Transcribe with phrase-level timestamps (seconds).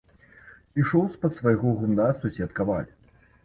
[0.83, 2.91] Ішоў з-пад свайго гумна сусед каваль.